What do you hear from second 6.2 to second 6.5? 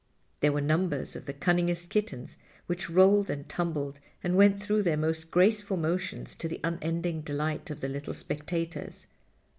to